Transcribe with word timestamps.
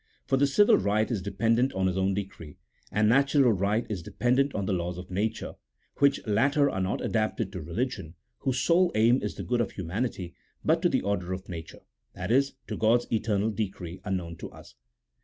For 0.25 0.35
the 0.35 0.47
civil 0.47 0.77
right 0.77 1.11
is 1.11 1.21
dependent 1.21 1.73
on 1.73 1.85
his 1.85 1.95
own 1.95 2.15
decree; 2.15 2.57
and 2.91 3.07
natural 3.07 3.51
right 3.51 3.85
is 3.87 4.01
depen 4.01 4.35
dent 4.37 4.55
on 4.55 4.65
the 4.65 4.73
laws 4.73 4.97
of 4.97 5.11
nature, 5.11 5.53
which 5.97 6.25
latter 6.25 6.71
are 6.71 6.81
not 6.81 7.05
adapted 7.05 7.51
to 7.51 7.61
religion, 7.61 8.15
whose 8.39 8.59
sole 8.59 8.91
aim 8.95 9.21
is 9.21 9.35
the 9.35 9.43
good 9.43 9.61
of 9.61 9.73
humanity, 9.73 10.33
but 10.65 10.81
to 10.81 10.89
the 10.89 11.03
order 11.03 11.33
of 11.33 11.47
nature— 11.49 11.81
that 12.15 12.31
is, 12.31 12.53
to 12.65 12.75
God's 12.75 13.05
eternal 13.11 13.51
decree 13.51 14.01
unknown 14.03 14.37
to 14.37 14.49
us. 14.49 14.73